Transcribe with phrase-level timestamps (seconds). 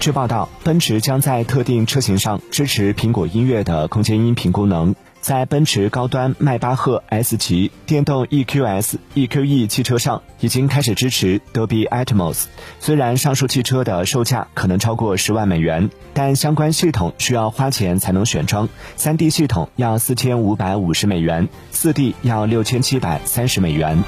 [0.00, 4.94] 据报道，奔驰将在特定车型上支持苹果音乐的空间音频功能。
[5.20, 12.44] 在奔驰高端迈巴赫 S 级电动 EQS、EQE 汽车上已经开始支持 Dolby Atmos。
[12.78, 18.70] 虽然上述汽车的售价可能超过十万美元，但相关系统需要花钱才能选装。
[18.96, 24.02] 3D 系统要四千五百五十美元，4D 要六千七百三十美元。